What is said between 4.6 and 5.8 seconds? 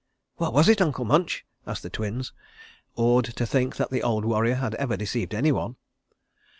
ever deceived anyone.